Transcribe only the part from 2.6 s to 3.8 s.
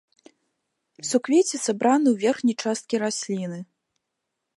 часткі расліны.